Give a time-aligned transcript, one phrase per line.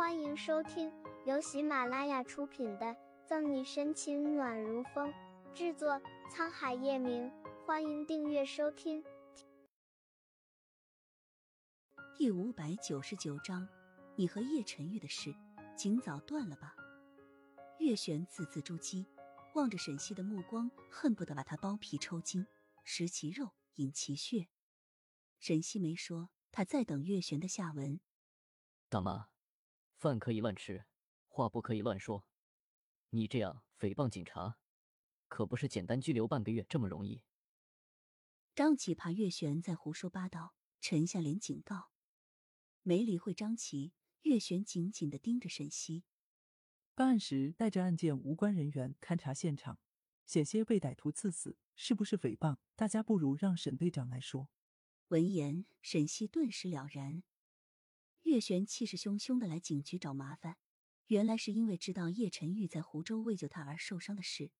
[0.00, 0.90] 欢迎收听
[1.26, 2.86] 由喜马拉雅出品的
[3.26, 5.12] 《赠你深情暖如风》，
[5.52, 6.00] 制作
[6.32, 7.30] 沧海夜明。
[7.66, 9.04] 欢迎订阅收听。
[12.16, 13.68] 第五百九十九章，
[14.16, 15.34] 你和叶晨玉的事，
[15.76, 16.74] 尽早断了吧。
[17.78, 19.04] 月璇字字珠玑，
[19.54, 22.46] 望着沈西的目光，恨不得把他剥皮抽筋，
[22.84, 24.48] 食其肉，饮其血。
[25.38, 28.00] 沈西没说，他在等月璇的下文。
[28.88, 29.28] 大妈。
[30.00, 30.86] 饭可以乱吃，
[31.28, 32.24] 话不可以乱说。
[33.10, 34.56] 你这样诽谤警察，
[35.28, 37.22] 可不是简单拘留半个月这么容易。
[38.54, 41.90] 张琪怕月璇在胡说八道，沉下脸警告。
[42.82, 43.92] 没理会张琪，
[44.22, 46.04] 月璇紧紧的盯着沈西。
[46.94, 49.78] 办案时带着案件无关人员勘察现场，
[50.24, 52.56] 险些被歹徒刺死，是不是诽谤？
[52.74, 54.48] 大家不如让沈队长来说。
[55.08, 57.22] 闻言，沈西顿时了然。
[58.30, 60.56] 月璇气势汹汹的来警局找麻烦，
[61.08, 64.52] 原来是因为知道叶晨玉在湖州为救他而受伤的事。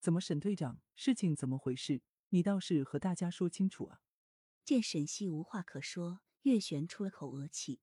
[0.00, 2.02] 怎么，沈队长，事情怎么回事？
[2.30, 4.00] 你倒是和大家说清楚啊！
[4.64, 7.80] 见沈西无话可说，月璇出了口恶气。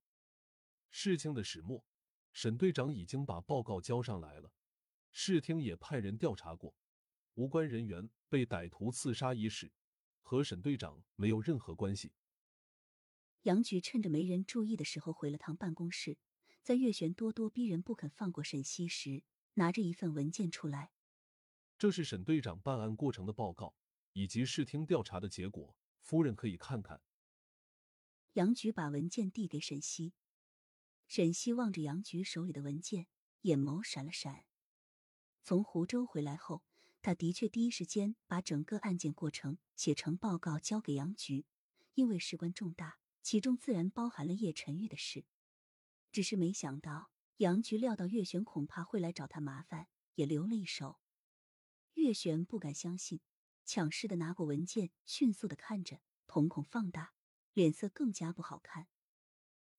[0.89, 1.85] 事情的始末，
[2.33, 4.51] 沈队长已经把报告交上来了，
[5.13, 6.75] 市厅也派人调查过，
[7.35, 9.71] 无关人员被歹徒刺杀一事
[10.19, 12.11] 和沈队长没有任何关系。
[13.47, 16.17] 杨局趁着没人注意的时候回了趟办公室，
[16.63, 19.23] 在月璇咄咄逼人、不肯放过沈西时，
[19.53, 20.91] 拿着一份文件出来。
[21.77, 23.73] 这是沈队长办案过程的报告，
[24.11, 27.01] 以及视听调查的结果，夫人可以看看。
[28.33, 30.11] 杨局把文件递给沈西，
[31.07, 33.07] 沈西望着杨局手里的文件，
[33.43, 34.43] 眼眸闪了闪。
[35.45, 36.63] 从湖州回来后，
[37.01, 41.45] 他的确第一时间把整个案件过程写成报告交给杨局，
[41.93, 42.99] 因为事关重大。
[43.27, 45.25] 其中自然包含了叶晨玉的事，
[46.13, 50.97] 只是没想到杨局料到月璇恐怕会来找他麻烦，也留了一手。
[51.95, 53.19] 月璇不敢相信，
[53.65, 57.15] 抢势的拿过文件，迅速的看着，瞳孔放大，
[57.51, 58.87] 脸色更加不好看。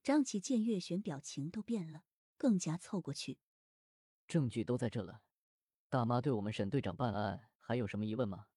[0.02, 2.04] 张琪见月璇表情都变了，
[2.36, 3.38] 更加凑过去。
[4.26, 5.22] 证据都在这了，
[5.88, 8.48] 大妈对我们沈队长办案还有什么疑问吗？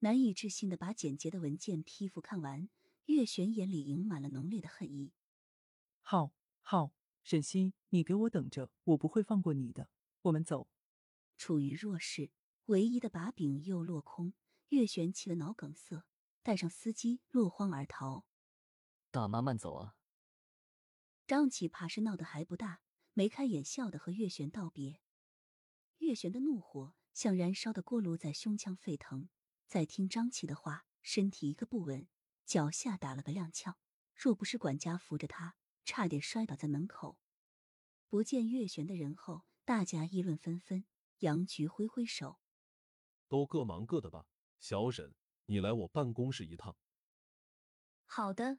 [0.00, 2.68] 难以置信的把简洁的文件批复看完。
[3.06, 5.12] 月璇眼里盈满了浓烈的恨意。
[6.00, 6.92] 好，好，
[7.22, 9.88] 沈西，你给我等着，我不会放过你的。
[10.22, 10.68] 我们走。
[11.36, 12.30] 处于弱势，
[12.66, 14.34] 唯一的把柄又落空，
[14.68, 16.04] 月璇气得脑梗塞，
[16.42, 18.24] 带上司机落荒而逃。
[19.10, 19.96] 大妈慢走啊！
[21.26, 22.80] 张启怕是闹得还不大，
[23.14, 25.00] 眉开眼笑的和月璇道别。
[25.98, 29.28] 月璇的怒火像燃烧的锅炉在胸腔沸腾，
[29.66, 32.06] 在听张琪的话，身体一个不稳。
[32.44, 33.74] 脚下打了个踉跄，
[34.14, 37.18] 若不是管家扶着他，差点摔倒在门口。
[38.08, 40.84] 不见月璇的人后，大家议论纷纷。
[41.18, 42.40] 杨局挥挥手
[43.28, 44.26] ：“都各忙各的吧。
[44.58, 45.14] 小沈，
[45.46, 46.76] 你来我办公室一趟。”
[48.04, 48.58] 好的。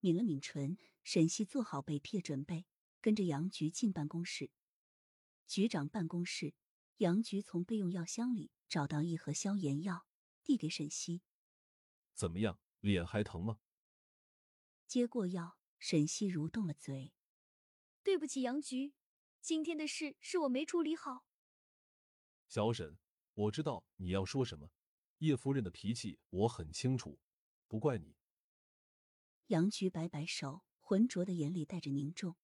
[0.00, 2.66] 抿了抿唇，沈西做好被批的准备，
[3.00, 4.50] 跟着杨局进办公室。
[5.46, 6.54] 局长办公室，
[6.96, 10.06] 杨局从备用药箱里找到一盒消炎药，
[10.42, 11.22] 递给沈西。
[12.18, 13.60] 怎么样，脸还疼吗？
[14.88, 17.12] 接过药，沈西蠕动了嘴。
[18.02, 18.92] 对不起，杨局，
[19.40, 21.24] 今天的事是我没处理好。
[22.48, 22.98] 小沈，
[23.34, 24.72] 我知道你要说什么。
[25.18, 27.20] 叶夫人的脾气我很清楚，
[27.68, 28.16] 不怪你。
[29.46, 32.36] 杨局摆摆手，浑浊的眼里带着凝重。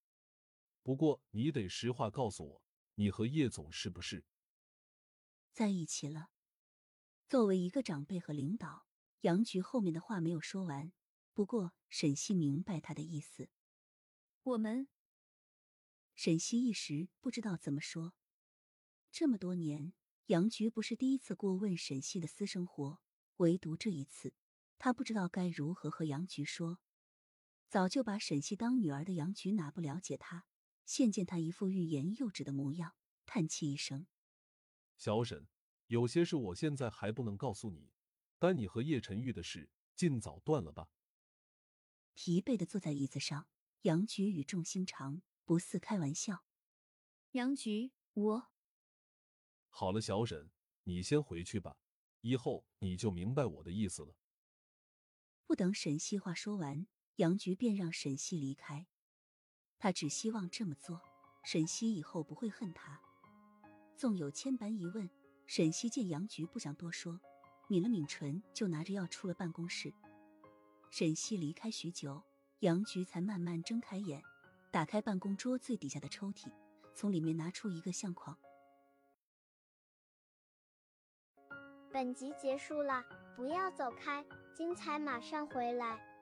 [0.85, 2.63] 不过你得实话告诉我，
[2.95, 4.25] 你和叶总是不是
[5.51, 6.31] 在一起了？
[7.29, 8.87] 作为一个长辈和领导。
[9.25, 10.93] 杨局后面的话没有说完，
[11.33, 13.49] 不过沈西明白他的意思。
[14.43, 14.87] 我们，
[16.15, 18.13] 沈西一时不知道怎么说。
[19.11, 19.95] 这么多年，
[20.27, 23.01] 杨局不是第一次过问沈西的私生活，
[23.39, 24.35] 唯独这一次，
[24.79, 26.79] 他不知道该如何和杨局说。
[27.71, 30.45] 早就把沈西当女儿的杨局哪不了解他？
[30.85, 32.95] 现见他一副欲言又止的模样，
[33.25, 34.07] 叹气一声
[34.99, 35.49] ：“小沈，
[35.87, 37.89] 有些事我现在还不能告诉你。”
[38.39, 40.89] 但你和叶晨玉的事，尽早断了吧。
[42.15, 43.49] 疲惫的坐在椅子上，
[43.83, 46.45] 杨菊语重心长，不似开玩笑。
[47.33, 48.49] 杨菊，我
[49.69, 50.51] 好了，小沈，
[50.85, 51.77] 你先回去吧，
[52.21, 54.15] 以后你就明白我的意思了。
[55.47, 56.87] 不等沈西话说完，
[57.17, 58.87] 杨菊便让沈西离开。
[59.79, 61.03] 他只希望这么做，
[61.45, 63.01] 沈西以后不会恨他。
[63.97, 65.11] 纵有千般疑问，
[65.47, 67.21] 沈西见杨菊不想多说。
[67.69, 69.93] 抿了抿唇，就拿着药出了办公室。
[70.91, 72.23] 沈西离开许久，
[72.61, 74.23] 杨菊才慢慢睁开眼，
[74.71, 76.53] 打开办公桌最底下的抽屉，
[76.95, 78.37] 从里面拿出一个相框。
[81.93, 83.05] 本集结束了，
[83.37, 84.25] 不要走开，
[84.55, 86.14] 精彩马上回来。